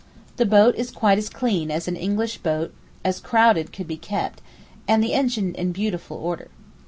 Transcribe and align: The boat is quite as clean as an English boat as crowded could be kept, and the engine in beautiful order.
The 0.37 0.47
boat 0.47 0.73
is 0.77 0.89
quite 0.89 1.19
as 1.19 1.29
clean 1.29 1.69
as 1.69 1.87
an 1.87 1.95
English 1.95 2.39
boat 2.39 2.73
as 3.05 3.19
crowded 3.21 3.71
could 3.71 3.87
be 3.87 3.97
kept, 3.97 4.41
and 4.87 5.03
the 5.03 5.13
engine 5.13 5.53
in 5.53 5.71
beautiful 5.73 6.17
order. 6.17 6.47